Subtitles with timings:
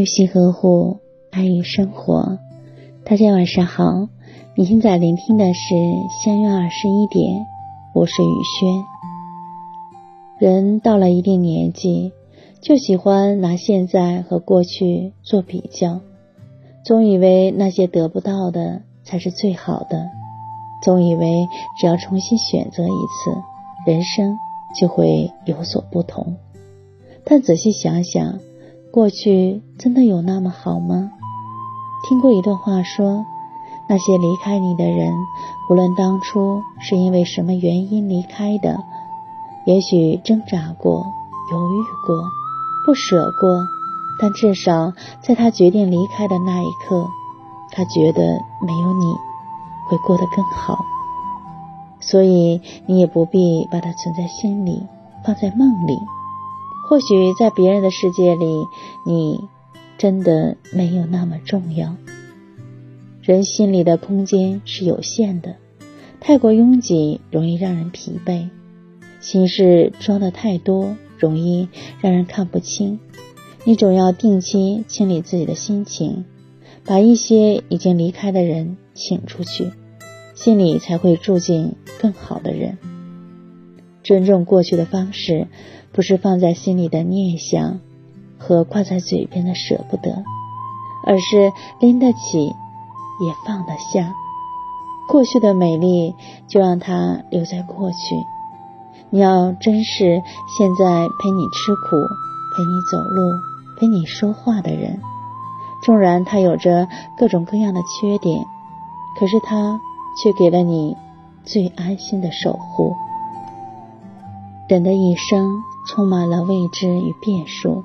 [0.00, 0.96] 用心呵护，
[1.30, 2.38] 爱与生活。
[3.04, 4.08] 大家晚上好，
[4.54, 5.74] 你现在聆听的是
[6.24, 7.44] 相约二十一点，
[7.94, 8.82] 我是雨轩。
[10.38, 12.12] 人到了一定年纪，
[12.62, 16.00] 就喜欢拿现在和过去做比较，
[16.82, 20.06] 总以为那些得不到的才是最好的，
[20.82, 21.46] 总以为
[21.78, 23.36] 只要重新选择一次，
[23.86, 24.38] 人生
[24.74, 26.36] 就会有所不同。
[27.22, 28.40] 但仔细想想。
[28.92, 31.10] 过去真的有那么好吗？
[32.08, 33.24] 听过一段话说，
[33.88, 35.14] 那些离开你的人，
[35.70, 38.82] 无论当初是因为什么原因离开的，
[39.64, 41.04] 也许挣扎过、
[41.52, 42.16] 犹豫过、
[42.84, 43.64] 不舍过，
[44.20, 47.06] 但至少在他决定离开的那一刻，
[47.70, 48.20] 他觉得
[48.66, 49.14] 没有你
[49.88, 50.76] 会过得更好。
[52.00, 54.82] 所以你也不必把它存在心里，
[55.24, 55.96] 放在梦里。
[56.90, 58.66] 或许在别人的世界里，
[59.06, 59.44] 你
[59.96, 61.94] 真的没有那么重要。
[63.22, 65.54] 人心里的空间是有限的，
[66.18, 68.48] 太过拥挤容易让人疲惫，
[69.20, 71.68] 心事装的太多容易
[72.00, 72.98] 让人看不清。
[73.62, 76.24] 你总要定期清理自己的心情，
[76.84, 79.70] 把一些已经离开的人请出去，
[80.34, 82.76] 心里才会住进更好的人。
[84.10, 85.46] 尊重过去的方式。
[85.92, 87.80] 不是放在心里的念想
[88.38, 90.22] 和挂在嘴边的舍不得，
[91.04, 94.14] 而是拎得起也放得下。
[95.08, 96.14] 过去的美丽
[96.48, 97.96] 就让它留在过去。
[99.10, 100.22] 你要珍视
[100.56, 101.96] 现在陪你吃苦、
[102.56, 103.32] 陪你走路、
[103.76, 105.00] 陪你说话的人，
[105.82, 106.86] 纵然他有着
[107.18, 108.46] 各种各样的缺点，
[109.18, 109.80] 可是他
[110.22, 110.96] 却给了你
[111.44, 112.94] 最安心的守护。
[114.70, 115.50] 人的一生。
[115.88, 117.82] 充满了未知与变数，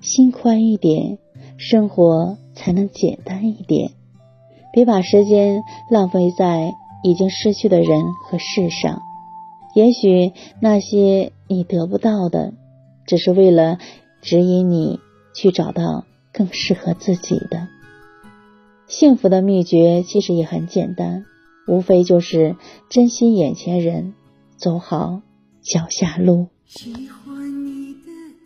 [0.00, 1.18] 心宽一点，
[1.56, 3.90] 生活才能简单一点。
[4.72, 9.00] 别把时间浪费在已经失去的人和事上。
[9.74, 12.52] 也许那些你得不到的，
[13.06, 13.78] 只是为了
[14.20, 15.00] 指引你
[15.34, 17.66] 去找到更适合自己的。
[18.86, 21.24] 幸福的秘诀其实也很简单，
[21.66, 22.56] 无非就是
[22.88, 24.14] 珍惜眼前人，
[24.58, 25.22] 走好
[25.62, 26.48] 脚下路。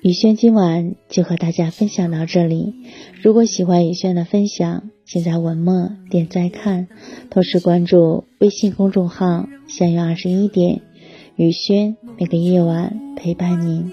[0.02, 2.74] 雨轩今晚就和大家分享到这里。
[3.22, 6.86] 如果喜欢雨轩的分享，请在文末点再看，
[7.28, 10.82] 同时关注微信公众号“相约二十一点”，
[11.34, 13.90] 雨轩每个夜晚陪伴您。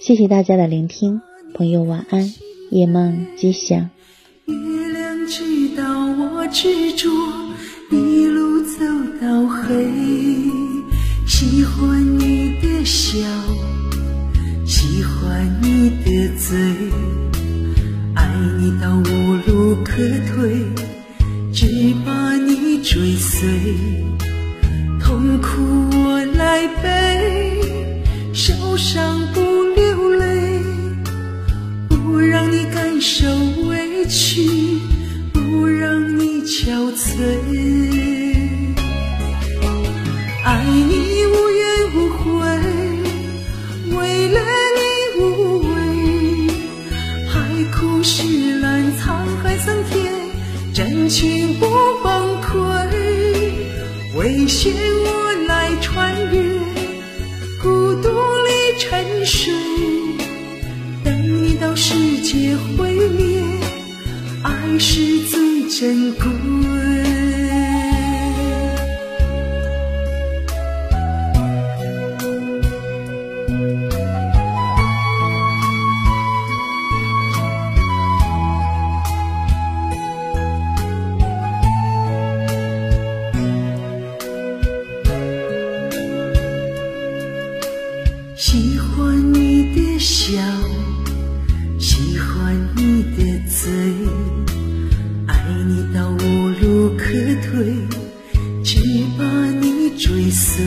[0.00, 1.20] 谢谢大家的聆听，
[1.54, 2.32] 朋友晚安，
[2.70, 3.90] 夜梦吉祥。
[4.46, 7.08] 月亮知道我执着，
[7.92, 8.84] 一路走
[9.20, 9.86] 到黑，
[11.28, 12.11] 喜欢
[12.84, 13.18] 笑。
[14.64, 16.58] 喜欢你的嘴，
[18.14, 18.28] 爱
[18.58, 19.96] 你到无路可
[20.28, 20.64] 退，
[21.52, 23.48] 只把你追随。
[25.00, 25.48] 痛苦
[25.92, 27.60] 我来背，
[28.32, 29.40] 受伤不
[29.74, 30.62] 流泪，
[31.88, 33.26] 不让你感受
[33.68, 34.78] 委屈，
[35.32, 37.16] 不让你憔悴。
[40.44, 41.01] 爱你
[51.02, 51.66] 感情不
[52.04, 52.88] 崩溃，
[54.14, 54.72] 危险
[55.04, 56.60] 我来穿越，
[57.60, 59.52] 孤独里沉睡，
[61.02, 63.42] 等你到世界毁灭，
[64.44, 66.41] 爱是最珍贵。
[88.44, 90.32] 喜欢你的笑，
[91.78, 93.70] 喜欢你的嘴，
[95.28, 97.04] 爱你到无路可
[97.46, 97.76] 退，
[98.64, 98.80] 只
[99.16, 99.24] 把
[99.60, 100.60] 你追随。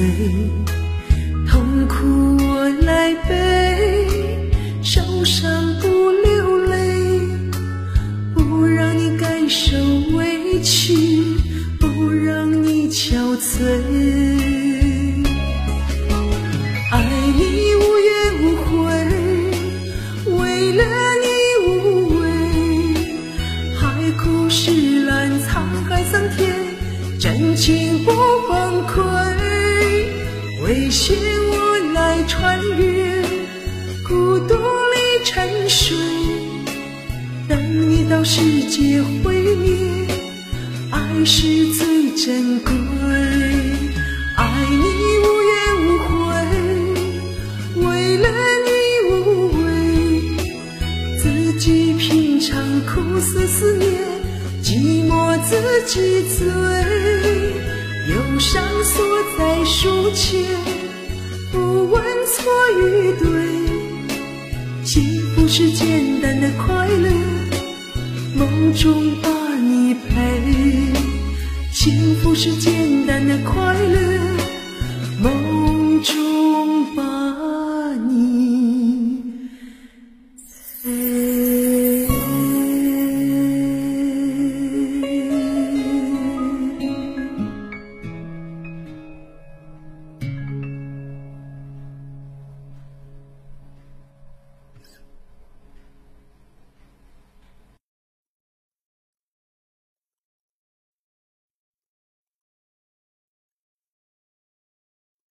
[38.38, 39.72] 世界毁灭，
[40.92, 42.74] 爱是最珍贵。
[44.36, 44.84] 爱你
[45.24, 45.56] 无怨
[45.86, 46.36] 无悔，
[47.88, 48.28] 为了
[48.66, 48.70] 你
[49.08, 49.14] 无
[49.56, 49.64] 畏，
[51.18, 51.24] 自
[51.58, 52.52] 己品尝
[52.82, 53.90] 苦涩思念，
[54.62, 55.56] 寂寞自
[55.86, 56.46] 己醉，
[58.10, 60.44] 忧伤锁在书签，
[61.54, 62.52] 不问错
[62.82, 63.26] 与对，
[64.84, 65.02] 幸
[65.34, 67.45] 福是简单的快乐。
[68.38, 70.92] 梦中把你陪，
[71.72, 74.05] 幸福是简单的快乐。